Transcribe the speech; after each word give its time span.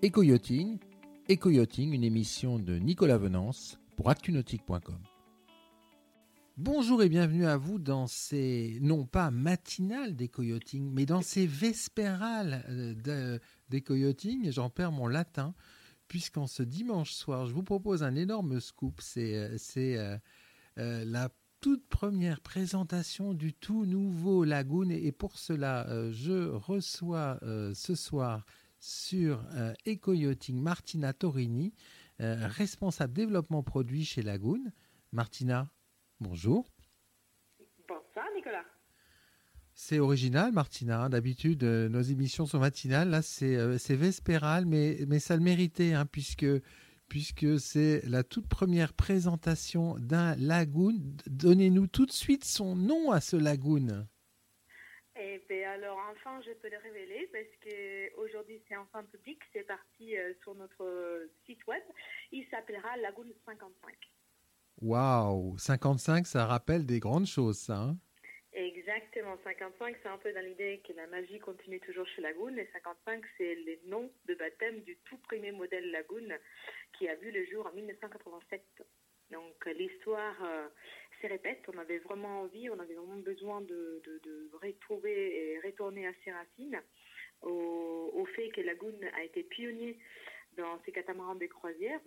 Éco-yachting, 0.00 0.78
une 1.28 2.04
émission 2.04 2.60
de 2.60 2.78
Nicolas 2.78 3.18
Venance 3.18 3.80
pour 3.96 4.10
actunautique.com. 4.10 5.00
Bonjour 6.56 7.02
et 7.02 7.08
bienvenue 7.08 7.46
à 7.46 7.56
vous 7.56 7.80
dans 7.80 8.06
ces, 8.06 8.78
non 8.80 9.06
pas 9.06 9.32
matinales 9.32 10.14
d'éco-yachting, 10.14 10.92
mais 10.92 11.04
dans 11.04 11.20
ces 11.20 11.48
vespérales 11.48 12.64
euh, 12.68 13.40
d'éco-yachting. 13.70 14.52
J'en 14.52 14.70
perds 14.70 14.92
mon 14.92 15.08
latin, 15.08 15.52
puisqu'en 16.06 16.46
ce 16.46 16.62
dimanche 16.62 17.10
soir, 17.10 17.46
je 17.46 17.52
vous 17.52 17.64
propose 17.64 18.04
un 18.04 18.14
énorme 18.14 18.60
scoop. 18.60 19.00
C'est 19.00 19.34
euh, 19.34 20.16
euh, 20.78 21.04
la 21.06 21.28
toute 21.60 21.84
première 21.88 22.40
présentation 22.40 23.34
du 23.34 23.52
tout 23.52 23.84
nouveau 23.84 24.44
Lagoon. 24.44 24.90
Et 24.90 25.10
pour 25.10 25.38
cela, 25.38 25.88
je 26.12 26.50
reçois 26.50 27.40
ce 27.74 27.96
soir 27.96 28.44
sur 28.80 29.44
euh, 29.54 29.72
Eco-Yachting 29.86 30.60
Martina 30.60 31.12
Torini, 31.12 31.72
euh, 32.20 32.36
responsable 32.48 33.12
développement 33.12 33.62
produit 33.62 34.04
chez 34.04 34.22
Lagoon. 34.22 34.62
Martina, 35.12 35.70
bonjour. 36.20 36.70
Bonsoir 37.88 38.26
Nicolas. 38.34 38.64
C'est 39.74 40.00
original, 40.00 40.52
Martina. 40.52 41.08
D'habitude, 41.08 41.62
euh, 41.62 41.88
nos 41.88 42.00
émissions 42.00 42.46
sont 42.46 42.58
matinales. 42.58 43.10
Là, 43.10 43.22
c'est 43.22 43.96
vespéral, 43.96 44.66
mais, 44.66 45.04
mais 45.06 45.20
ça 45.20 45.36
le 45.36 45.42
méritait, 45.42 45.92
hein, 45.92 46.04
puisque, 46.04 46.46
puisque 47.08 47.60
c'est 47.60 48.02
la 48.04 48.24
toute 48.24 48.48
première 48.48 48.92
présentation 48.92 49.96
d'un 49.98 50.34
lagoon. 50.36 51.00
Donnez-nous 51.26 51.86
tout 51.86 52.06
de 52.06 52.12
suite 52.12 52.44
son 52.44 52.74
nom 52.74 53.12
à 53.12 53.20
ce 53.20 53.36
lagoon. 53.36 54.06
Eh 55.20 55.42
bien, 55.48 55.72
alors, 55.72 55.98
enfin, 56.12 56.40
je 56.42 56.52
peux 56.52 56.68
le 56.70 56.78
révéler 56.78 57.28
parce 57.32 57.50
qu'aujourd'hui, 57.60 58.62
c'est 58.68 58.76
enfin 58.76 59.02
public. 59.02 59.40
C'est 59.52 59.66
parti 59.66 60.16
euh, 60.16 60.32
sur 60.42 60.54
notre 60.54 61.28
site 61.44 61.66
web. 61.66 61.82
Il 62.30 62.46
s'appellera 62.50 62.96
Lagoon 62.98 63.26
55. 63.44 63.94
Waouh 64.80 65.58
55, 65.58 66.24
ça 66.24 66.46
rappelle 66.46 66.86
des 66.86 67.00
grandes 67.00 67.26
choses, 67.26 67.58
ça. 67.58 67.78
Hein? 67.78 67.96
Exactement. 68.52 69.36
55, 69.42 69.96
c'est 70.00 70.08
un 70.08 70.18
peu 70.18 70.32
dans 70.32 70.44
l'idée 70.44 70.80
que 70.86 70.92
la 70.92 71.08
magie 71.08 71.40
continue 71.40 71.80
toujours 71.80 72.06
chez 72.06 72.22
Lagoon. 72.22 72.56
Et 72.56 72.70
55, 72.72 73.24
c'est 73.36 73.56
les 73.56 73.80
noms 73.86 74.12
de 74.26 74.34
baptême 74.34 74.80
du 74.82 74.96
tout 74.98 75.18
premier 75.18 75.50
modèle 75.50 75.90
Lagoon 75.90 76.28
qui 76.96 77.08
a 77.08 77.16
vu 77.16 77.32
le 77.32 77.44
jour 77.46 77.66
en 77.66 77.72
1987. 77.72 78.62
Donc, 79.32 79.66
l'histoire. 79.66 80.36
Euh, 80.44 80.68
se 81.20 81.26
répète. 81.26 81.62
On 81.72 81.78
avait 81.78 81.98
vraiment 81.98 82.42
envie, 82.42 82.68
on 82.70 82.78
avait 82.78 82.94
vraiment 82.94 83.18
besoin 83.18 83.60
de, 83.62 84.02
retrouver 84.62 85.52
et 85.52 85.60
retourner 85.60 86.06
à 86.06 86.12
ses 86.24 86.32
racines, 86.32 86.80
au, 87.42 88.26
fait 88.34 88.48
que 88.50 88.60
Lagoon 88.60 88.98
a 89.16 89.24
été 89.24 89.42
pionnier 89.42 89.98
dans 90.56 90.80
ces 90.84 90.92
catamarans 90.92 91.36
des 91.36 91.48
croisières. 91.48 92.00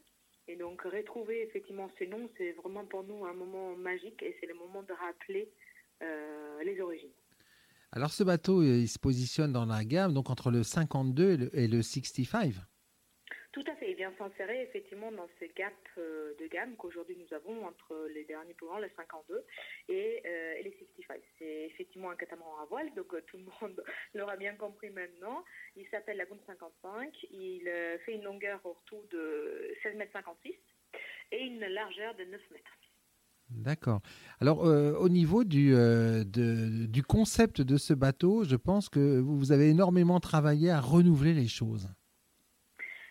Et 0.47 0.55
donc 0.55 0.81
retrouver 0.81 1.43
effectivement 1.43 1.89
ces 1.97 2.07
noms, 2.07 2.29
c'est 2.37 2.51
vraiment 2.53 2.85
pour 2.85 3.03
nous 3.03 3.25
un 3.25 3.33
moment 3.33 3.75
magique 3.75 4.21
et 4.23 4.35
c'est 4.39 4.47
le 4.47 4.55
moment 4.55 4.83
de 4.83 4.93
rappeler 4.93 5.49
euh, 6.01 6.63
les 6.63 6.81
origines. 6.81 7.13
Alors 7.93 8.11
ce 8.11 8.23
bateau, 8.23 8.63
il 8.63 8.87
se 8.87 8.97
positionne 8.97 9.51
dans 9.51 9.65
la 9.65 9.83
gamme, 9.83 10.13
donc 10.13 10.29
entre 10.29 10.49
le 10.49 10.63
52 10.63 11.31
et 11.31 11.37
le, 11.37 11.55
et 11.57 11.67
le 11.67 11.81
65 11.81 12.53
tout 13.51 13.63
à 13.67 13.75
fait, 13.75 13.91
il 13.91 13.97
vient 13.97 14.13
s'insérer 14.17 14.61
effectivement 14.61 15.11
dans 15.11 15.27
ce 15.39 15.45
gap 15.57 15.73
euh, 15.97 16.33
de 16.39 16.47
gamme 16.47 16.77
qu'aujourd'hui 16.77 17.17
nous 17.17 17.35
avons 17.35 17.65
entre 17.65 18.07
les 18.13 18.23
derniers 18.23 18.53
pouvants, 18.53 18.77
les 18.77 18.89
52 18.95 19.43
et, 19.89 20.21
euh, 20.25 20.53
et 20.57 20.63
les 20.63 20.71
65. 20.71 21.21
C'est 21.37 21.65
effectivement 21.65 22.11
un 22.11 22.15
catamaran 22.15 22.61
à 22.61 22.65
voile, 22.65 22.93
donc 22.95 23.13
euh, 23.13 23.21
tout 23.27 23.37
le 23.37 23.43
monde 23.43 23.83
l'aura 24.13 24.37
bien 24.37 24.55
compris 24.55 24.89
maintenant. 24.89 25.43
Il 25.75 25.85
s'appelle 25.89 26.15
Lagoon 26.15 26.39
55, 26.47 27.13
il 27.31 27.69
fait 28.05 28.13
une 28.13 28.23
longueur 28.23 28.61
au 28.63 28.71
retour 28.71 29.03
de 29.11 29.75
16 29.83 29.97
mètres 29.97 30.13
56 30.13 30.53
et 31.33 31.43
une 31.43 31.59
largeur 31.59 32.15
de 32.15 32.23
9 32.23 32.41
mètres. 32.51 32.77
D'accord. 33.49 33.99
Alors, 34.39 34.59
au 34.61 35.09
niveau 35.09 35.43
du, 35.43 35.73
du 36.25 37.03
concept 37.03 37.59
de 37.59 37.75
ce 37.75 37.93
bateau, 37.93 38.45
je 38.45 38.55
pense 38.55 38.87
que 38.87 39.19
vous 39.19 39.51
avez 39.51 39.69
énormément 39.69 40.21
travaillé 40.21 40.69
à 40.71 40.79
renouveler 40.79 41.33
les 41.33 41.49
choses. 41.49 41.89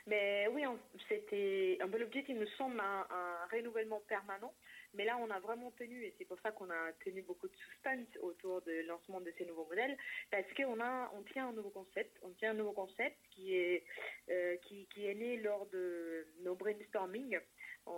Mais 0.06 0.48
oui, 0.52 0.62
c'était 1.08 1.78
un 1.80 1.88
peu 1.88 1.98
l'objectif, 1.98 2.34
il 2.34 2.40
me 2.40 2.46
semble, 2.46 2.80
un, 2.80 3.06
renouvellement 3.52 4.00
permanent. 4.08 4.52
Mais 4.94 5.04
là, 5.04 5.16
on 5.18 5.30
a 5.30 5.38
vraiment 5.38 5.70
tenu, 5.72 6.02
et 6.04 6.14
c'est 6.18 6.24
pour 6.24 6.38
ça 6.40 6.50
qu'on 6.50 6.68
a 6.68 6.92
tenu 7.04 7.22
beaucoup 7.22 7.46
de 7.46 7.54
suspense 7.54 8.08
autour 8.22 8.60
du 8.62 8.82
lancement 8.84 9.20
de 9.20 9.32
ces 9.38 9.44
nouveaux 9.44 9.66
modèles, 9.66 9.96
parce 10.30 10.52
qu'on 10.56 10.80
a, 10.80 11.12
on 11.14 11.22
tient 11.22 11.48
un 11.48 11.52
nouveau 11.52 11.70
concept, 11.70 12.18
on 12.22 12.30
tient 12.30 12.50
un 12.50 12.54
nouveau 12.54 12.72
concept 12.72 13.16
qui 13.30 13.54
est, 13.54 13.84
euh, 14.30 14.56
qui, 14.64 15.06
est 15.06 15.14
né 15.14 15.36
lors 15.38 15.66
de 15.66 16.26
nos 16.40 16.56
brainstorming. 16.56 17.38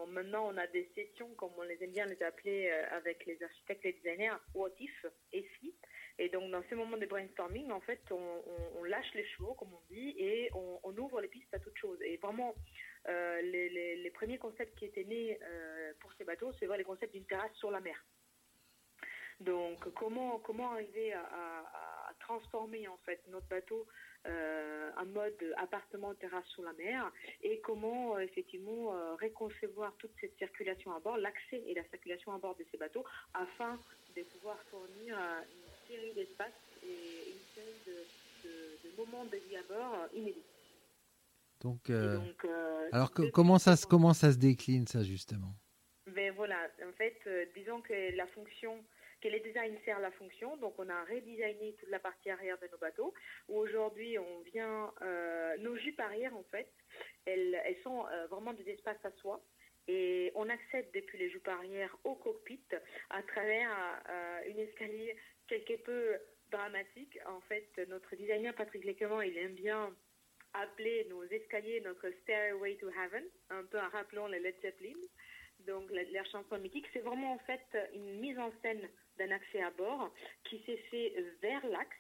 maintenant, 0.09 0.53
on 0.53 0.57
a 0.59 0.67
des 0.67 0.91
sessions, 0.95 1.31
comme 1.37 1.53
on 1.57 1.63
les 1.63 1.83
aime 1.83 1.93
bien 1.93 2.05
les 2.07 2.23
appeler, 2.23 2.69
euh, 2.71 2.97
avec 2.97 3.25
les 3.25 3.43
architectes, 3.43 3.85
les 3.85 3.93
designers, 3.95 4.37
what 4.55 4.71
if, 4.79 5.07
et 5.33 5.49
si. 5.59 5.75
Et 6.19 6.29
donc, 6.29 6.51
dans 6.51 6.63
ces 6.69 6.75
moments 6.75 6.97
de 6.97 7.07
brainstorming, 7.07 7.71
en 7.71 7.81
fait, 7.81 8.01
on, 8.11 8.85
lâche 8.85 9.15
les 9.15 9.25
chevaux, 9.25 9.55
comme 9.55 9.73
on 9.73 9.95
dit, 9.95 10.15
et 10.19 10.51
on, 10.55 10.97
ouvre 10.97 11.21
les 11.21 11.29
pistes 11.29 11.53
à 11.55 11.59
toute 11.59 11.77
chose. 11.79 11.99
Et 12.03 12.17
vraiment, 12.19 12.55
euh, 13.09 13.41
les, 13.43 14.11
premiers 14.11 14.39
concepts 14.39 14.77
qui 14.79 14.85
étaient 14.85 15.05
nés 15.05 15.39
euh, 15.43 15.93
pour 16.01 16.13
ces 16.15 16.25
bateaux, 16.25 16.53
c'est 16.59 16.67
les 16.77 16.85
concepts 16.85 17.13
d'une 17.13 17.25
terrasse 17.25 17.55
sur 17.55 17.71
la 17.71 17.81
mer. 17.81 18.05
Donc, 19.41 19.79
comment, 19.95 20.39
comment 20.41 20.73
arriver 20.73 21.13
à, 21.13 21.65
transformer 22.21 22.87
en 22.87 22.99
fait 22.99 23.21
notre 23.29 23.49
bateau 23.49 23.85
euh, 24.27 24.93
en 24.97 25.07
mode 25.07 25.55
appartement 25.57 26.15
terrasse 26.15 26.47
sur 26.49 26.63
la 26.63 26.73
mer 26.75 27.11
et 27.43 27.59
comment 27.61 28.17
effectivement 28.21 29.17
réconcevoir 29.17 29.93
toute 29.97 30.13
cette 30.21 30.37
circulation 30.39 30.95
à 30.95 31.01
bord, 31.01 31.17
l'accès 31.17 31.61
et 31.67 31.75
la 31.75 31.83
circulation 31.89 32.33
à 32.33 32.39
bord 32.39 32.55
de 32.55 32.65
ces 32.71 32.77
bateaux 32.79 33.05
afin 33.35 33.77
de 34.15 34.23
pouvoir 34.23 34.57
fournir 34.71 35.19
série 35.93 36.13
d'espaces 36.13 36.53
et 36.83 37.31
une 37.31 37.45
série 37.55 37.81
de, 37.87 38.89
de, 38.89 38.97
moments 38.97 39.25
de 39.25 39.37
vie 39.37 39.57
à 39.57 39.63
bord 39.63 39.95
euh, 39.95 40.19
inédits. 40.19 40.43
Donc, 41.61 41.91
euh, 41.91 42.19
euh, 42.45 42.89
alors 42.93 43.13
comment 43.33 43.59
ça, 43.59 43.77
se, 43.77 43.87
comment 43.87 44.15
ça 44.15 44.33
se 44.33 44.39
décline 44.39 44.87
ça 44.87 45.03
justement? 45.03 45.55
Ben 46.09 46.33
voilà, 46.35 46.59
en 46.87 46.93
fait, 46.93 47.17
disons 47.55 47.81
que 47.81 48.17
la 48.17 48.27
fonction, 48.27 48.85
que 49.21 49.29
les 49.29 49.39
designs 49.39 49.79
servent 49.85 50.03
la 50.03 50.11
fonction, 50.11 50.57
donc 50.57 50.75
on 50.79 50.89
a 50.89 51.05
redesigné 51.05 51.77
toute 51.79 51.89
la 51.89 52.01
partie 52.01 52.31
arrière 52.31 52.59
de 52.61 52.67
nos 52.73 52.79
bateaux, 52.79 53.15
où 53.49 53.59
aujourd'hui 53.59 54.19
on 54.19 54.41
vient, 54.53 54.93
nos 55.61 55.77
jupes 55.77 56.01
arrière 56.01 56.37
en 56.37 56.43
fait, 56.51 56.69
elles, 57.27 57.57
elles 57.65 57.81
sont 57.85 58.05
vraiment 58.29 58.53
des 58.53 58.69
espaces 58.69 59.05
à 59.05 59.13
soi, 59.13 59.41
et 59.89 60.33
on 60.35 60.49
accède 60.49 60.87
depuis 60.95 61.19
les 61.19 61.31
jupes 61.31 61.49
arrière 61.49 61.97
au 62.05 62.15
cockpit 62.15 62.65
à 63.11 63.23
travers 63.23 63.71
une 64.47 64.59
escalier 64.59 65.17
quelque 65.49 65.75
peu 65.83 66.17
dramatique. 66.51 67.19
En 67.27 67.41
fait, 67.43 67.69
notre 67.89 68.15
designer 68.17 68.55
Patrick 68.55 68.85
Léquement, 68.85 69.21
il 69.23 69.37
aime 69.37 69.55
bien 69.55 69.95
appeler 70.55 71.07
nos 71.09 71.25
escaliers 71.25 71.81
notre 71.81 72.11
Stairway 72.23 72.77
to 72.77 72.89
Heaven, 72.91 73.25
un 73.51 73.65
peu 73.65 73.79
en 73.79 73.89
rappelant 73.89 74.27
les 74.27 74.39
Led 74.39 74.55
Zeppelin, 74.61 74.99
donc 75.67 75.91
leur 75.91 76.27
chanson 76.27 76.59
mythique. 76.59 76.87
C'est 76.93 77.01
vraiment 77.01 77.33
en 77.33 77.39
fait 77.41 77.65
une 77.95 78.21
mise 78.21 78.39
en 78.39 78.53
scène 78.63 78.89
d'un 79.19 79.31
accès 79.31 79.63
à 79.63 79.71
bord 79.71 80.13
qui 80.45 80.63
s'est 80.65 80.83
fait 80.91 81.15
vers 81.41 81.67
l'axe 81.67 81.97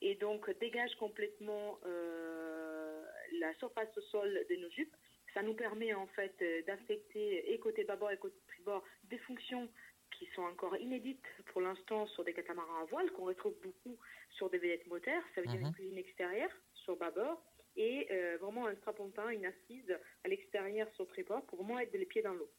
et 0.00 0.14
donc 0.16 0.48
dégage 0.60 0.94
complètement 0.96 1.78
euh, 1.86 3.04
la 3.40 3.52
surface 3.54 3.96
au 3.96 4.00
sol 4.02 4.46
de 4.48 4.56
nos 4.56 4.70
jupes. 4.70 4.94
Ça 5.34 5.42
nous 5.42 5.54
permet 5.54 5.94
en 5.94 6.06
fait 6.08 6.34
d'affecter 6.66 7.52
et 7.52 7.58
côté 7.58 7.84
bâbord 7.84 8.10
et 8.10 8.16
côté 8.16 8.36
tribord 8.48 8.82
des 9.04 9.18
fonctions 9.18 9.68
qui 10.18 10.26
sont 10.34 10.42
encore 10.42 10.76
inédites 10.76 11.26
pour 11.46 11.60
l'instant 11.60 12.06
sur 12.06 12.24
des 12.24 12.32
catamarans 12.32 12.82
à 12.82 12.84
voile, 12.86 13.10
qu'on 13.12 13.24
retrouve 13.24 13.54
beaucoup 13.62 13.98
sur 14.30 14.50
des 14.50 14.58
veillettes 14.58 14.86
moteurs, 14.86 15.22
ça 15.34 15.40
veut 15.40 15.46
dire 15.46 15.60
une 15.60 15.68
mhm. 15.68 15.74
cuisine 15.74 15.98
extérieure 15.98 16.50
sur 16.72 16.96
bâbord, 16.96 17.42
et 17.76 18.08
euh, 18.10 18.36
vraiment 18.40 18.66
un 18.66 18.74
strapontin, 18.76 19.28
une 19.28 19.46
assise 19.46 19.96
à 20.24 20.28
l'extérieur 20.28 20.88
sur 20.94 21.06
tribord 21.06 21.44
pour 21.46 21.62
vraiment 21.62 21.78
être 21.78 21.92
les 21.92 22.06
pieds 22.06 22.22
dans 22.22 22.34
l'eau. 22.34 22.50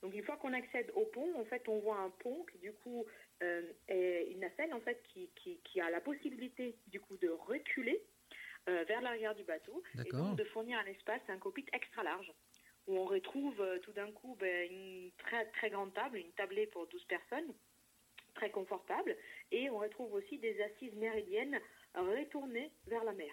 Donc 0.00 0.14
une 0.14 0.24
fois 0.24 0.36
qu'on 0.36 0.52
accède 0.52 0.90
au 0.94 1.04
pont, 1.04 1.38
en 1.38 1.44
fait, 1.44 1.68
on 1.68 1.78
voit 1.78 1.98
un 1.98 2.10
pont 2.10 2.44
qui 2.50 2.58
du 2.58 2.72
coup 2.72 3.06
euh, 3.42 3.72
est 3.86 4.28
une 4.30 4.40
nacelle 4.40 4.74
en 4.74 4.80
fait 4.80 5.00
qui, 5.12 5.30
qui, 5.36 5.80
a 5.80 5.90
la 5.90 6.00
possibilité 6.00 6.76
du 6.88 7.00
coup 7.00 7.16
de 7.18 7.28
reculer 7.28 7.94
euh, 7.94 8.02
vers 8.66 9.00
l'arrière 9.00 9.34
du 9.34 9.44
bateau 9.44 9.82
et 10.04 10.10
donc 10.10 10.36
de 10.36 10.44
fournir 10.44 10.78
un 10.78 10.86
espace, 10.86 11.20
un 11.28 11.38
cockpit 11.38 11.66
extra 11.72 12.02
large 12.02 12.32
où 12.86 12.96
on 12.96 13.04
retrouve 13.04 13.60
euh, 13.60 13.78
tout 13.80 13.92
d'un 13.92 14.10
coup 14.10 14.36
ben, 14.40 14.70
une 14.70 15.10
très, 15.18 15.46
très 15.50 15.70
grande 15.70 15.92
table, 15.94 16.18
une 16.18 16.32
tablée 16.32 16.66
pour 16.66 16.86
12 16.88 17.04
personnes, 17.04 17.54
très 18.34 18.50
confortable, 18.50 19.16
et 19.50 19.70
on 19.70 19.78
retrouve 19.78 20.12
aussi 20.14 20.38
des 20.38 20.60
assises 20.62 20.94
méridiennes 20.94 21.60
retournées 21.94 22.72
vers 22.86 23.04
la 23.04 23.12
mer. 23.12 23.32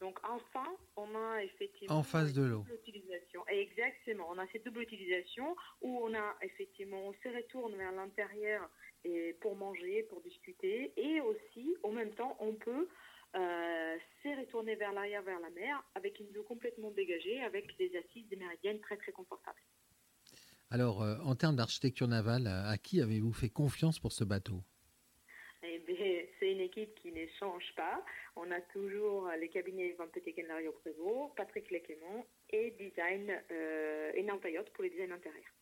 Donc 0.00 0.18
enfin, 0.24 0.76
on 0.96 1.14
a 1.14 1.42
effectivement 1.42 1.96
en 1.96 2.02
face 2.02 2.34
de 2.34 2.42
l'eau. 2.42 2.64
Utilisation. 2.86 3.46
Exactement, 3.46 4.28
on 4.30 4.38
a 4.38 4.46
cette 4.48 4.64
double 4.64 4.82
utilisation 4.82 5.56
où 5.80 5.98
on 6.02 6.14
a 6.14 6.36
effectivement, 6.42 7.08
on 7.08 7.12
se 7.14 7.28
retourne 7.34 7.74
vers 7.76 7.92
l'intérieur 7.92 8.68
et 9.04 9.34
pour 9.40 9.56
manger, 9.56 10.02
pour 10.04 10.20
discuter, 10.20 10.92
et 10.96 11.20
aussi, 11.20 11.76
en 11.82 11.92
même 11.92 12.12
temps, 12.14 12.36
on 12.40 12.54
peut 12.54 12.88
c'est 14.22 14.34
retourné 14.34 14.74
vers 14.76 14.92
l'arrière, 14.92 15.22
vers 15.22 15.40
la 15.40 15.50
mer, 15.50 15.82
avec 15.94 16.18
une 16.20 16.28
vue 16.28 16.42
complètement 16.42 16.90
dégagée, 16.90 17.42
avec 17.42 17.76
des 17.78 17.90
assises 17.96 18.28
des 18.28 18.36
méridiennes 18.36 18.80
très 18.80 18.96
très 18.96 19.12
confortables. 19.12 19.60
Alors, 20.70 21.02
en 21.02 21.34
termes 21.34 21.56
d'architecture 21.56 22.08
navale, 22.08 22.46
à 22.46 22.76
qui 22.78 23.00
avez-vous 23.00 23.32
fait 23.32 23.50
confiance 23.50 23.98
pour 23.98 24.12
ce 24.12 24.24
bateau? 24.24 24.62
Eh 25.62 25.82
c'est 26.40 26.52
une 26.52 26.60
équipe 26.60 26.94
qui 26.96 27.12
ne 27.12 27.26
change 27.38 27.74
pas. 27.76 28.04
On 28.36 28.50
a 28.50 28.60
toujours 28.72 29.30
les 29.40 29.48
cabinets 29.48 29.94
Van 29.98 30.08
Peteken 30.08 30.46
Lario 30.46 30.72
Prévost, 30.72 31.34
Patrick 31.36 31.70
Lequemont 31.70 32.24
et 32.50 32.72
Design 32.72 33.30
euh, 33.50 34.12
et 34.14 34.22
Nantayotte 34.22 34.70
pour 34.72 34.84
les 34.84 34.90
designs 34.90 35.12
intérieurs. 35.12 35.54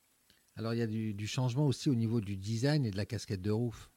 Alors 0.57 0.75
il 0.75 0.81
y 0.81 0.83
a 0.83 0.87
du, 0.87 1.27
changement 1.27 1.67
aussi 1.67 1.89
au 1.89 1.95
niveau 1.95 2.21
du 2.21 2.37
design 2.37 2.85
et 2.85 2.91
de 2.91 2.97
la 2.97 3.07
casquette 3.07 3.41
de 3.41 3.51
roof? 3.51 3.91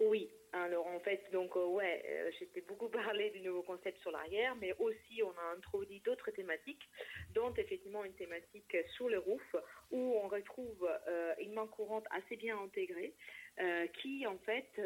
Oui, 0.00 0.30
alors 0.52 0.86
en 0.86 1.00
fait, 1.00 1.22
donc 1.32 1.56
euh, 1.56 1.66
ouais, 1.66 2.02
euh, 2.06 2.30
j'étais 2.38 2.60
beaucoup 2.62 2.88
parlé 3.14 3.30
du 3.30 3.40
nouveau 3.40 3.62
concept 3.62 3.98
sur 4.00 4.10
l'arrière, 4.10 4.56
mais 4.56 4.74
aussi 4.78 5.22
on 5.22 5.30
a 5.30 5.56
introduit 5.56 6.00
d'autres 6.00 6.30
thématiques, 6.30 6.88
dont 7.34 7.52
effectivement 7.54 8.04
une 8.04 8.14
thématique 8.14 8.76
sur 8.94 9.08
le 9.08 9.18
roof, 9.18 9.56
où 9.90 10.14
on 10.22 10.28
retrouve 10.28 10.88
une 11.38 11.52
main 11.52 11.66
courante 11.66 12.04
assez 12.10 12.36
bien 12.36 12.58
intégrée, 12.58 13.14
qui 14.00 14.26
en 14.26 14.38
fait 14.38 14.80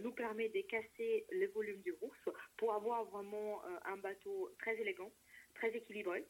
nous 0.00 0.12
permet 0.12 0.48
de 0.48 0.60
casser 0.62 1.26
le 1.30 1.46
volume 1.48 1.80
du 1.82 1.92
roof 1.92 2.28
pour 2.56 2.72
avoir 2.72 3.04
vraiment 3.04 3.62
un 3.84 3.96
bateau 3.96 4.50
très 4.58 4.76
élégant, 4.80 5.12
très 5.54 5.74
équilibré. 5.76 6.24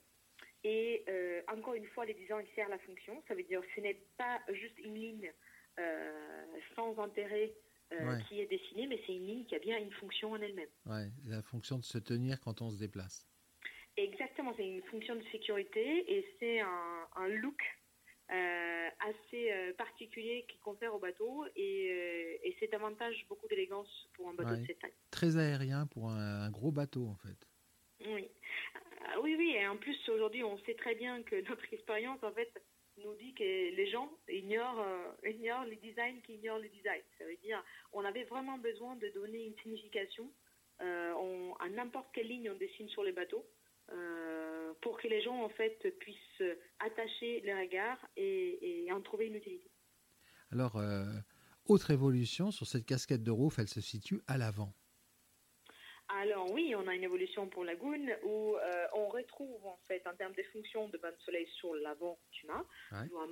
Et 0.64 1.04
euh, 1.08 1.42
encore 1.46 1.74
une 1.74 1.86
fois, 1.86 2.04
les 2.04 2.14
designs 2.14 2.44
servent 2.56 2.70
la 2.70 2.78
fonction. 2.80 3.22
Ça 3.28 3.34
veut 3.34 3.44
dire 3.44 3.60
que 3.60 3.66
ce 3.76 3.80
n'est 3.80 4.00
pas 4.18 4.40
juste 4.48 4.76
une 4.78 4.96
ligne 4.96 5.32
euh, 5.78 6.44
sans 6.74 6.98
intérêt 6.98 7.52
euh, 7.92 8.18
qui 8.28 8.40
est 8.40 8.46
dessinée, 8.46 8.86
mais 8.86 9.00
c'est 9.06 9.14
une 9.14 9.26
ligne 9.26 9.44
qui 9.44 9.54
a 9.54 9.58
bien 9.58 9.78
une 9.78 9.92
fonction 9.92 10.32
en 10.32 10.40
elle-même. 10.40 10.68
Ouais, 10.86 11.06
la 11.24 11.42
fonction 11.42 11.78
de 11.78 11.84
se 11.84 11.98
tenir 11.98 12.40
quand 12.40 12.60
on 12.60 12.70
se 12.70 12.78
déplace. 12.78 13.26
Exactement, 13.96 14.52
c'est 14.56 14.66
une 14.66 14.82
fonction 14.84 15.14
de 15.14 15.22
sécurité 15.32 16.12
et 16.12 16.26
c'est 16.38 16.60
un, 16.60 17.28
look 17.28 17.62
assez 18.28 19.52
particulier 19.78 20.44
qui 20.48 20.58
confère 20.58 20.94
au 20.94 20.98
bateau 20.98 21.46
et, 21.54 22.54
c'est 22.58 22.70
davantage 22.70 23.24
beaucoup 23.28 23.46
d'élégance 23.48 23.88
pour 24.14 24.28
un 24.28 24.34
bateau 24.34 24.56
de 24.56 24.66
cette 24.66 24.80
taille. 24.80 24.92
Très 25.10 25.36
aérien 25.36 25.86
pour 25.86 26.10
un, 26.10 26.50
gros 26.50 26.72
bateau 26.72 27.06
en 27.06 27.16
fait. 27.16 27.48
Oui. 28.04 28.28
Ah 29.08 29.20
oui, 29.22 29.36
oui, 29.38 29.54
et 29.56 29.66
en 29.66 29.76
plus 29.76 29.96
aujourd'hui 30.08 30.42
on 30.42 30.58
sait 30.64 30.74
très 30.74 30.94
bien 30.94 31.22
que 31.22 31.36
notre 31.48 31.72
expérience 31.72 32.22
en 32.22 32.32
fait 32.32 32.52
nous 33.04 33.14
dit 33.14 33.34
que 33.34 33.42
les 33.42 33.90
gens 33.90 34.10
ignorent, 34.28 34.80
euh, 34.80 35.28
ignorent 35.28 35.64
les 35.64 35.76
designs 35.76 36.20
qui 36.24 36.34
ignorent 36.34 36.58
les 36.58 36.68
designs. 36.68 37.04
Ça 37.18 37.24
veut 37.24 37.36
dire 37.42 37.62
on 37.92 38.04
avait 38.04 38.24
vraiment 38.24 38.58
besoin 38.58 38.96
de 38.96 39.08
donner 39.08 39.46
une 39.46 39.56
signification 39.62 40.30
euh, 40.80 41.52
à 41.60 41.68
n'importe 41.68 42.08
quelle 42.12 42.28
ligne 42.28 42.50
on 42.50 42.56
dessine 42.56 42.88
sur 42.88 43.02
les 43.02 43.12
bateaux 43.12 43.46
euh, 43.92 44.72
pour 44.82 44.98
que 44.98 45.08
les 45.08 45.22
gens 45.22 45.42
en 45.42 45.48
fait 45.48 45.78
puissent 45.98 46.42
attacher 46.80 47.40
les 47.40 47.54
regards 47.54 48.04
et, 48.16 48.88
en 48.92 49.00
trouver 49.00 49.26
une 49.26 49.36
utilité. 49.36 49.70
Alors, 50.50 50.80
autre 51.66 51.90
évolution 51.90 52.50
sur 52.50 52.66
cette 52.66 52.86
casquette 52.86 53.22
de 53.22 53.30
roof, 53.30 53.58
elle 53.58 53.68
se 53.68 53.80
situe 53.80 54.20
à 54.26 54.38
l'avant. 54.38 54.72
Alors 56.32 56.50
oui, 56.52 56.74
on 56.76 56.86
a 56.88 56.94
une 56.94 57.04
évolution 57.04 57.48
pour 57.48 57.64
Lagoon 57.64 58.08
où 58.24 58.56
euh, 58.56 58.86
on 58.94 59.08
retrouve 59.08 59.64
en 59.64 59.78
fait 59.86 60.02
en 60.06 60.14
termes 60.14 60.34
de 60.34 60.42
fonctions 60.52 60.88
de 60.88 60.98
bain 60.98 61.10
de 61.10 61.22
soleil 61.24 61.46
sur 61.58 61.74
l'avant 61.74 62.18
du 62.32 62.46
mât, 62.46 62.64
toujours 63.06 63.22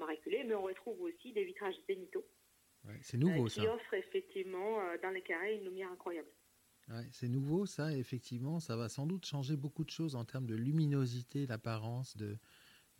mais 0.44 0.55
on 0.55 0.62
retrouve 0.62 1.00
aussi 1.02 1.32
des 1.32 1.44
vitrages 1.44 1.75
zénithaux. 1.88 2.25
c'est 3.02 3.17
nouveau 3.17 3.46
euh, 3.46 3.49
ça. 3.49 3.61
Qui 3.61 3.69
offrent 3.69 3.94
effectivement 3.94 4.81
euh, 4.81 4.96
dans 5.02 5.11
les 5.11 5.23
carrés 5.23 5.56
une 5.56 5.64
lumière 5.64 5.91
incroyable. 5.91 6.29
c'est 7.11 7.29
nouveau 7.29 7.67
ça, 7.67 7.93
effectivement, 7.93 8.61
ça 8.61 8.76
va 8.76 8.88
sans 8.88 9.06
doute 9.06 9.26
changer 9.26 9.56
beaucoup 9.56 9.85
de 9.85 9.91
choses 9.91 10.14
en 10.14 10.25
termes 10.25 10.46
de 10.46 10.55
luminosité, 10.55 11.46
d'apparence, 11.46 12.17
de, 12.17 12.37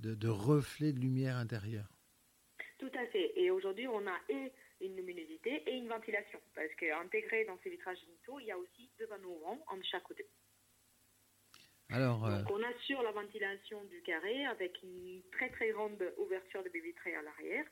de, 0.00 0.14
de 0.14 0.29
reflet 0.29 0.93
de 0.93 1.00
lumière 1.00 1.37
intérieure. 1.37 1.88
Tout 2.79 2.91
à 2.99 3.06
fait. 3.06 3.32
Et 3.38 3.50
aujourd'hui, 3.50 3.87
on 3.88 4.06
a 4.06 4.19
et 4.29 4.52
une 4.81 4.97
luminosité 4.97 5.62
et 5.67 5.76
une 5.76 5.88
ventilation. 5.88 6.41
Parce 6.55 6.75
qu'intégré 6.75 7.44
dans 7.44 7.59
ces 7.62 7.71
vitrages 7.71 8.00
génitaux, 8.00 8.41
il 8.41 8.47
y 8.47 8.53
a 8.53 8.59
aussi 8.59 8.91
deux 8.99 9.06
panneaux 9.06 9.38
vent 9.38 9.65
en 9.69 9.82
chaque 9.82 10.03
côté. 10.05 10.26
Alors, 11.91 12.25
euh, 12.26 12.43
Donc 12.43 12.50
on 12.50 12.62
assure 12.62 13.03
la 13.03 13.12
ventilation 13.12 13.85
du 13.85 14.03
carré 14.03 14.47
avec 14.47 14.82
une 14.82 15.23
très 15.32 15.50
très 15.50 15.71
grande 15.71 16.03
ouverture 16.19 16.62
de 16.62 16.69
baie 16.71 16.81
vitrée 16.81 17.15
à 17.15 17.23
l'arrière, 17.23 17.65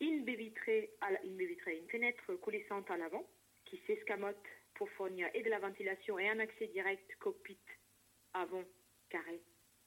une 0.00 0.24
baie 0.24 0.34
vitrée, 0.34 0.90
une, 1.24 1.36
baie 1.36 1.46
vitrée, 1.46 1.78
une 1.78 1.88
fenêtre 1.88 2.34
coulissante 2.36 2.90
à 2.90 2.96
l'avant 2.96 3.24
qui 3.64 3.80
s'escamote 3.86 4.36
pour 4.74 4.90
fournir 4.90 5.28
et 5.34 5.42
de 5.42 5.50
la 5.50 5.58
ventilation 5.58 6.18
et 6.18 6.28
un 6.28 6.38
accès 6.38 6.66
direct 6.68 7.14
cockpit 7.20 7.58
avant 8.32 8.64
carré 9.08 9.40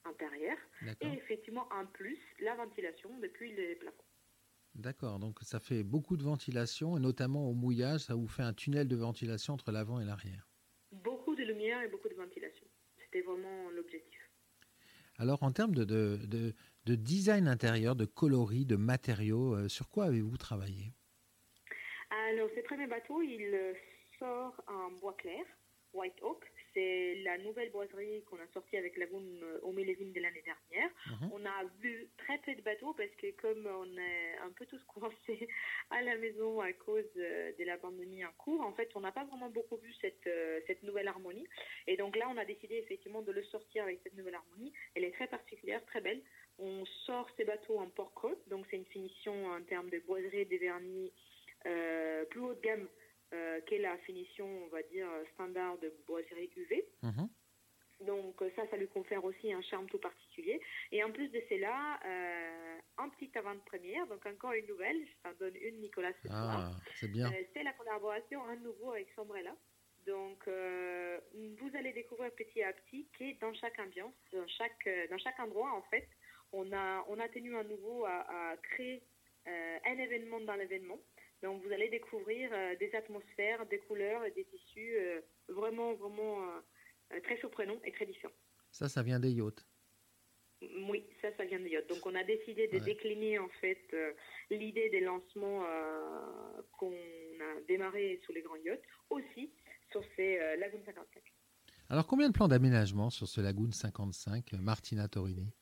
intérieur. 0.05 0.57
Et 1.01 1.07
effectivement, 1.07 1.67
en 1.71 1.85
plus, 1.85 2.19
la 2.39 2.55
ventilation 2.55 3.09
depuis 3.19 3.51
le 3.51 3.75
plafond. 3.75 4.03
D'accord, 4.77 5.17
donc 5.17 5.39
ça 5.41 5.59
fait 5.59 5.83
beaucoup 5.83 6.17
de 6.17 6.23
ventilation 6.23 6.97
et 6.97 6.99
notamment 6.99 7.49
au 7.49 7.53
mouillage, 7.53 8.01
ça 8.01 8.13
vous 8.13 8.27
fait 8.27 8.43
un 8.43 8.53
tunnel 8.53 8.87
de 8.87 8.95
ventilation 8.95 9.55
entre 9.55 9.71
l'avant 9.71 9.99
et 9.99 10.05
l'arrière. 10.05 10.47
Beaucoup 10.91 11.35
de 11.35 11.43
lumière 11.43 11.81
et 11.81 11.87
beaucoup 11.87 12.07
de 12.07 12.13
ventilation. 12.13 12.67
C'était 12.99 13.21
vraiment 13.21 13.71
l'objectif. 13.71 14.19
Alors 15.17 15.41
en 15.41 15.51
termes 15.51 15.73
de, 15.73 15.83
de, 15.83 16.53
de, 16.85 16.95
design 16.95 17.47
intérieur, 17.47 17.95
de 17.95 18.05
coloris, 18.05 18.67
de 18.67 18.75
matériaux, 18.75 19.55
euh, 19.55 19.67
sur 19.67 19.89
quoi 19.89 20.05
avez-vous 20.05 20.37
travaillé? 20.37 20.93
Alors 22.29 22.49
ce 22.55 22.61
premier 22.61 22.85
bateau, 22.85 23.23
il 23.23 23.75
sort 24.19 24.61
en 24.67 24.91
bois 24.99 25.15
clair, 25.17 25.43
White 25.93 26.21
Oak. 26.21 26.45
C'est 26.77 27.15
la 27.23 27.39
nouvelle 27.39 27.71
boiserie 27.71 28.21
qu'on 28.29 28.37
a 28.37 28.45
sortie 28.53 28.77
avec 28.77 28.97
Lagoon 28.97 29.25
euh, 29.41 29.59
au 29.63 29.71
Mélévin 29.71 30.11
de 30.13 30.19
l'année 30.19 30.43
dernière. 30.43 30.91
Mhm. 31.07 31.31
On 31.33 31.43
a 31.43 31.63
vu 31.81 32.07
très 32.19 32.37
peu 32.37 32.53
de 32.53 32.61
bateaux 32.61 32.93
parce 32.93 33.09
que 33.17 33.31
comme 33.41 33.65
on 33.65 33.97
est 33.97 34.37
un 34.45 34.51
peu 34.51 34.63
tous 34.67 34.83
coincés 34.87 35.47
à 35.89 36.03
la 36.03 36.15
maison 36.17 36.61
à 36.61 36.71
cause 36.73 37.09
euh, 37.17 37.51
de 37.57 37.63
la 37.63 37.79
pandémie 37.79 38.23
en 38.23 38.31
cours, 38.37 38.61
en 38.61 38.73
fait, 38.73 38.91
on 38.93 38.99
n'a 38.99 39.11
pas 39.11 39.23
vraiment 39.23 39.49
beaucoup 39.49 39.77
vu 39.77 39.91
cette, 40.01 40.27
euh, 40.27 40.59
cette 40.67 40.83
nouvelle 40.83 41.07
harmonie. 41.07 41.47
Et 41.87 41.97
donc 41.97 42.15
là, 42.15 42.27
on 42.29 42.37
a 42.37 42.45
décidé 42.45 42.75
effectivement 42.75 43.23
de 43.23 43.31
le 43.31 43.43
sortir 43.45 43.81
avec 43.81 43.99
cette 44.03 44.15
nouvelle 44.15 44.35
harmonie. 44.35 44.71
Elle 44.93 45.05
est 45.05 45.13
très 45.13 45.27
particulière, 45.27 45.83
très 45.87 46.01
belle. 46.01 46.21
On 46.59 46.85
sort 47.07 47.27
ces 47.37 47.43
bateaux 47.43 47.79
en 47.79 47.89
creux, 47.89 48.37
donc 48.51 48.67
c'est 48.69 48.77
une 48.77 48.85
finition 48.85 49.47
en 49.47 49.63
termes 49.63 49.89
de 49.89 49.97
boiserie 50.05 50.41
et 50.41 50.45
de 50.45 50.57
vernis 50.57 51.11
plus 52.29 52.39
haut 52.39 52.53
de 52.53 52.61
gamme 52.61 52.87
euh, 53.33 53.59
qu'est 53.65 53.79
la 53.79 53.97
finition, 53.99 54.47
on 54.63 54.67
va 54.67 54.81
dire, 54.83 55.07
standard 55.33 55.77
de 55.79 55.93
boiserie 56.05 56.49
UV. 56.55 56.85
Mhm. 57.03 57.29
Donc 58.05 58.41
ça, 58.55 58.61
ça 58.69 58.77
lui 58.77 58.87
confère 58.87 59.25
aussi 59.25 59.51
un 59.51 59.61
charme 59.63 59.87
tout 59.87 59.97
particulier. 59.97 60.61
Et 60.91 61.03
en 61.03 61.11
plus 61.11 61.27
de 61.29 61.41
cela, 61.49 61.99
euh, 62.05 62.77
un 62.99 63.09
petit 63.09 63.31
avant-première, 63.35 64.05
donc 64.07 64.25
encore 64.25 64.53
une 64.53 64.67
nouvelle, 64.67 64.97
je 65.05 65.13
t'en 65.23 65.35
donne 65.39 65.55
une, 65.55 65.81
Nicolas, 65.81 66.13
ce 66.23 66.29
ah, 66.29 66.71
C'est 66.95 67.11
bien. 67.11 67.27
Euh, 67.27 67.43
c'est 67.53 67.63
la 67.63 67.73
collaboration 67.73 68.45
à 68.45 68.55
nouveau 68.55 68.91
avec 68.91 69.09
Sombrella. 69.15 69.55
Donc 70.05 70.47
vous 70.47 71.77
allez 71.77 71.91
découvrir 71.91 72.31
petit 72.31 72.63
à 72.63 72.71
petit 72.71 73.09
que 73.19 73.37
dans 73.41 73.53
chaque 73.55 73.77
ambiance, 73.77 74.13
dans 74.31 74.47
chaque, 74.47 74.87
dans 75.09 75.17
chaque 75.17 75.37
endroit, 75.39 75.73
en 75.73 75.81
fait, 75.89 76.07
on 76.53 76.71
a, 76.71 77.03
on 77.09 77.19
a 77.19 77.27
tenu 77.27 77.57
à 77.57 77.63
nouveau 77.63 78.05
à, 78.05 78.51
à 78.51 78.57
créer 78.57 79.03
un 79.45 79.97
événement 79.97 80.39
dans 80.39 80.55
l'événement. 80.55 80.97
Donc 81.43 81.63
vous 81.63 81.71
allez 81.71 81.89
découvrir 81.89 82.49
euh, 82.51 82.75
des 82.77 82.93
atmosphères, 82.95 83.65
des 83.67 83.79
couleurs 83.79 84.25
et 84.25 84.31
des 84.31 84.45
tissus 84.45 84.95
euh, 84.97 85.21
vraiment, 85.47 85.93
vraiment 85.93 86.41
euh, 86.41 87.19
très 87.21 87.37
surprenants 87.37 87.79
et 87.85 87.91
très 87.91 88.05
différents. 88.05 88.33
Ça, 88.71 88.89
ça 88.89 89.03
vient 89.03 89.19
des 89.19 89.31
yachts 89.31 89.65
oui, 90.89 91.05
ça, 91.21 91.27
ça 91.37 91.45
vient 91.45 91.59
des 91.59 91.69
yachts. 91.69 91.87
Donc, 91.87 92.03
on 92.07 92.15
a 92.15 92.23
décidé 92.23 92.67
de 92.67 92.79
décliner 92.79 93.37
en 93.37 93.47
fait 93.61 93.95
l'idée 94.49 94.89
des 94.89 95.01
lancements 95.01 95.63
qu'on 96.71 96.95
a 96.95 97.61
démarré 97.67 98.19
sous 98.25 98.33
les 98.33 98.41
grands 98.41 98.55
yachts 98.55 98.81
aussi 99.11 99.53
sur 99.91 100.03
ces 100.15 100.39
Lagoon 100.57 100.81
55. 100.83 101.21
Alors, 101.91 102.07
combien 102.07 102.29
de 102.29 102.33
plans 102.33 102.47
d'aménagement 102.47 103.11
sur 103.11 103.27
ce 103.27 103.39
Lagoon 103.39 103.71
55, 103.71 104.53
Martina 104.53 105.07
Torini 105.07 105.53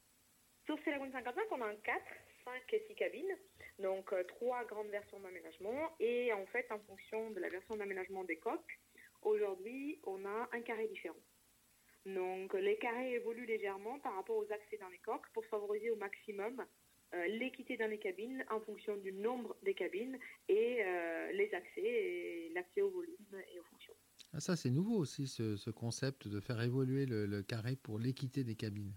Sur 0.65 0.79
ce 0.79 0.89
Lagoon 0.91 1.11
55, 1.11 1.43
on 1.51 1.61
a 1.61 1.65
un 1.65 1.75
4, 1.75 2.01
5 2.45 2.73
et 2.73 2.85
6 2.87 2.95
cabines. 2.95 3.37
Donc 3.79 4.13
euh, 4.13 4.23
trois 4.23 4.63
grandes 4.65 4.87
versions 4.87 5.19
d'aménagement 5.19 5.95
et 5.99 6.31
en 6.31 6.45
fait 6.45 6.71
en 6.71 6.79
fonction 6.79 7.31
de 7.31 7.39
la 7.39 7.49
version 7.49 7.75
d'aménagement 7.75 8.23
des 8.23 8.37
coques, 8.37 8.79
aujourd'hui 9.21 9.99
on 10.03 10.23
a 10.25 10.49
un 10.53 10.61
carré 10.61 10.87
différent. 10.87 11.19
Donc 12.05 12.53
les 12.53 12.77
carrés 12.77 13.15
évoluent 13.15 13.47
légèrement 13.47 13.99
par 13.99 14.15
rapport 14.15 14.37
aux 14.37 14.51
accès 14.51 14.77
dans 14.77 14.89
les 14.89 14.99
coques 14.99 15.27
pour 15.33 15.45
favoriser 15.47 15.89
au 15.89 15.95
maximum 15.95 16.63
euh, 17.13 17.27
l'équité 17.27 17.77
dans 17.77 17.89
les 17.89 17.99
cabines 17.99 18.45
en 18.49 18.61
fonction 18.61 18.95
du 18.97 19.11
nombre 19.11 19.57
des 19.63 19.73
cabines 19.73 20.17
et 20.47 20.83
euh, 20.83 21.31
les 21.33 21.53
accès 21.53 22.51
l'accès 22.53 22.81
au 22.81 22.91
volume 22.91 23.41
et 23.53 23.59
aux 23.59 23.63
fonctions. 23.63 23.93
Ah, 24.33 24.39
ça 24.39 24.55
c'est 24.55 24.69
nouveau 24.69 24.97
aussi 24.97 25.27
ce, 25.27 25.69
concept 25.71 26.27
de 26.27 26.39
faire 26.39 26.61
évoluer 26.61 27.05
le 27.05 27.41
carré 27.41 27.75
pour 27.75 27.99
l'équité 27.99 28.43
des 28.43 28.55
cabines. 28.55 28.93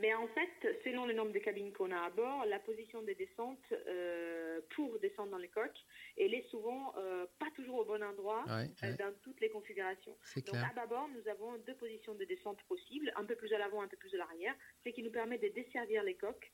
Mais 0.00 0.12
en 0.14 0.26
fait, 0.28 0.80
selon 0.84 1.06
le 1.06 1.14
nombre 1.14 1.32
de 1.32 1.38
cabines 1.38 1.72
qu'on 1.72 1.90
a 1.90 1.98
à 1.98 2.10
bord, 2.10 2.44
la 2.46 2.58
position 2.58 3.02
des 3.02 3.14
descentes 3.14 3.72
euh, 3.72 4.60
pour 4.74 4.98
descendre 5.00 5.30
dans 5.30 5.38
les 5.38 5.48
coques, 5.48 5.78
elle 6.16 6.34
est 6.34 6.48
souvent 6.50 6.94
euh, 6.96 7.26
pas 7.38 7.50
toujours 7.54 7.78
au 7.78 7.84
bon 7.84 8.02
endroit 8.02 8.44
euh, 8.48 8.96
dans 8.98 9.12
toutes 9.22 9.40
les 9.40 9.50
configurations. 9.50 10.16
Donc 10.36 10.56
à 10.56 10.86
bord, 10.86 11.08
nous 11.08 11.30
avons 11.30 11.56
deux 11.66 11.74
positions 11.74 12.14
de 12.14 12.24
descente 12.24 12.58
possibles, 12.68 13.12
un 13.16 13.24
peu 13.24 13.36
plus 13.36 13.52
à 13.52 13.58
l'avant, 13.58 13.82
un 13.82 13.88
peu 13.88 13.96
plus 13.96 14.14
à 14.14 14.18
l'arrière, 14.18 14.54
ce 14.84 14.90
qui 14.90 15.02
nous 15.02 15.12
permet 15.12 15.38
de 15.38 15.48
desservir 15.48 16.02
les 16.02 16.14
coques 16.14 16.52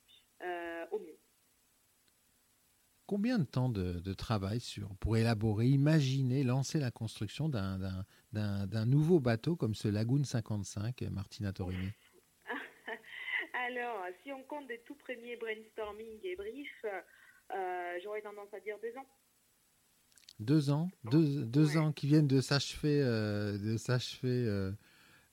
au 0.91 0.99
mieux. 0.99 1.19
Combien 3.07 3.41
de 3.41 3.45
temps 3.45 3.69
de, 3.69 4.15
travail 4.15 4.61
sur, 4.61 4.95
pour 5.01 5.17
élaborer, 5.17 5.67
imaginer, 5.67 6.45
lancer 6.45 6.79
la 6.79 6.93
construction 6.93 7.49
d'un 7.49 8.87
nouveau 8.87 9.19
bateau 9.19 9.57
comme 9.57 9.75
ce 9.75 9.89
Lagoon 9.89 10.23
55, 10.23 11.03
Martina 11.11 11.53
Torini 11.53 11.91
alors, 13.77 14.05
si 14.23 14.33
on 14.33 14.43
compte 14.43 14.67
des 14.69 14.81
tout 14.81 14.95
premiers 14.95 15.37
brainstorming 15.37 16.19
et 16.25 16.37
briefs, 16.37 16.85
euh, 16.85 17.99
j'aurais 18.03 18.23
tendance 18.23 18.53
à 18.53 18.61
dire 18.61 18.77
deux 18.83 18.97
ans. 18.99 19.07
Deux 20.39 20.71
ans, 20.71 20.91
deux, 21.05 21.77
ans 21.77 21.93
qui 21.93 22.07
viennent 22.07 22.27
de 22.27 22.41
s'achever, 22.41 23.03
euh, 23.03 23.59
de 23.59 23.77
s'achever, 23.77 24.47
euh, 24.47 24.73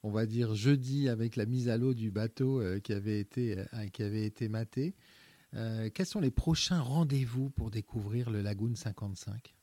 on 0.03 0.11
va 0.11 0.25
dire 0.25 0.53
jeudi 0.53 1.07
avec 1.07 1.37
la 1.37 1.45
mise 1.45 1.69
à 1.69 1.77
l'eau 1.77 1.93
du 1.93 2.11
bateau 2.11 2.61
qui 2.83 2.91
avait 2.91 3.19
été, 3.19 3.55
qui 3.93 4.03
avait 4.03 4.25
été 4.25 4.49
maté. 4.49 4.95
quels 5.53 6.05
sont 6.05 6.19
les 6.19 6.31
prochains 6.31 6.81
rendez-vous 6.81 7.49
pour 7.49 7.71
découvrir 7.71 8.29
le 8.29 8.41
Lagoon 8.41 8.75
55 8.75 9.56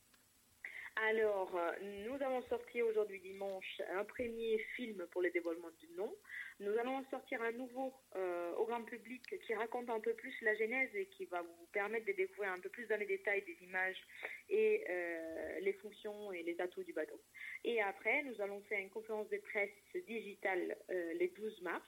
alors, 0.96 1.50
nous 1.82 2.14
avons 2.22 2.42
sorti 2.48 2.80
aujourd'hui 2.80 3.18
dimanche 3.20 3.82
un 3.92 4.04
premier 4.04 4.58
film 4.76 5.04
pour 5.10 5.22
le 5.22 5.30
dévoilement 5.30 5.70
du 5.80 5.88
nom. 5.96 6.14
Nous 6.60 6.70
allons 6.78 7.04
sortir 7.10 7.42
un 7.42 7.50
nouveau 7.50 7.92
euh, 8.14 8.52
au 8.54 8.64
grand 8.64 8.84
public 8.84 9.22
qui 9.44 9.54
raconte 9.54 9.90
un 9.90 9.98
peu 9.98 10.14
plus 10.14 10.32
la 10.42 10.54
genèse 10.54 10.94
et 10.94 11.06
qui 11.06 11.24
va 11.24 11.42
vous 11.42 11.66
permettre 11.72 12.06
de 12.06 12.12
découvrir 12.12 12.52
un 12.52 12.60
peu 12.60 12.68
plus 12.68 12.86
dans 12.86 12.98
les 12.98 13.06
détails 13.06 13.42
des 13.42 13.58
images 13.64 14.00
et 14.48 14.84
euh, 14.88 15.60
les 15.60 15.72
fonctions 15.74 16.32
et 16.32 16.44
les 16.44 16.60
atouts 16.60 16.84
du 16.84 16.92
bateau. 16.92 17.20
Et 17.64 17.82
après, 17.82 18.22
nous 18.22 18.40
allons 18.40 18.60
faire 18.62 18.78
une 18.78 18.90
conférence 18.90 19.28
de 19.30 19.38
presse 19.38 20.04
digitale 20.06 20.76
euh, 20.90 21.14
les 21.14 21.28
12 21.28 21.62
mars. 21.62 21.84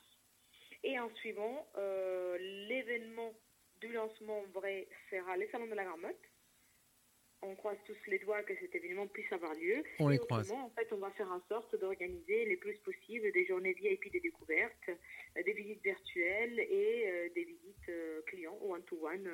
Et 0.83 0.99
en 0.99 1.11
suivant, 1.17 1.67
l'événement 2.39 3.33
du 3.81 3.93
lancement 3.93 4.43
vrai 4.53 4.87
sera 5.11 5.37
le 5.37 5.49
Salon 5.49 5.67
de 5.67 5.75
la 5.75 5.85
Garmotte 5.85 6.15
on 7.43 7.55
croise 7.55 7.77
tous 7.87 8.11
les 8.11 8.19
doigts 8.19 8.43
que 8.43 8.55
cet 8.61 8.75
événement 8.75 9.07
puisse 9.07 9.31
avoir 9.33 9.55
lieu. 9.55 9.83
On 9.99 10.09
les 10.09 10.19
croise. 10.19 10.51
En 10.51 10.71
fait, 10.71 10.93
on 10.93 10.99
va 10.99 11.11
faire 11.13 11.31
en 11.31 11.41
sorte 11.49 11.79
d'organiser 11.79 12.47
les 12.47 12.57
plus 12.57 12.77
possible 12.79 13.31
des 13.33 13.47
journées 13.47 13.75
VIP 13.75 14.11
des 14.13 14.21
découvertes, 14.21 14.89
euh, 14.89 15.43
des 15.45 15.53
visites 15.53 15.83
virtuelles 15.83 16.59
et 16.59 17.05
euh, 17.07 17.29
des 17.35 17.45
visites 17.45 17.89
euh, 17.89 18.23
clients 18.27 18.59
one-to-one 18.63 19.29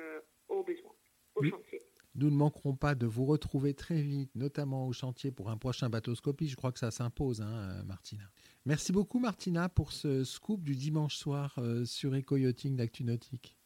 au 0.49 0.63
besoin, 0.63 0.91
au 1.35 1.43
chantier. 1.43 1.81
Nous 2.15 2.29
ne 2.29 2.35
manquerons 2.35 2.75
pas 2.75 2.93
de 2.93 3.07
vous 3.07 3.25
retrouver 3.25 3.73
très 3.73 4.01
vite, 4.01 4.35
notamment 4.35 4.87
au 4.87 4.93
chantier 4.93 5.31
pour 5.31 5.49
un 5.49 5.57
prochain 5.57 5.89
bateau-scopie. 5.89 6.47
Je 6.47 6.55
crois 6.55 6.71
que 6.71 6.77
ça 6.77 6.91
s'impose, 6.91 7.41
hein, 7.41 7.83
Martina. 7.85 8.25
Merci 8.65 8.91
beaucoup, 8.91 9.17
Martina, 9.17 9.67
pour 9.67 9.91
ce 9.91 10.23
scoop 10.23 10.61
du 10.61 10.75
dimanche 10.75 11.15
soir 11.15 11.59
sur 11.85 12.13
Eco-Yachting 12.13 12.75
d'ActuNautique. 12.75 13.57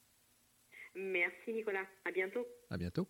Merci, 0.96 1.52
Nicolas. 1.52 1.86
À 2.06 2.12
bientôt. 2.12 2.48
À 2.70 2.78
bientôt. 2.78 3.10